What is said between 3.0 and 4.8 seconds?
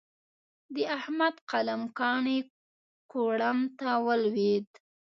کوړم ته ولوېد.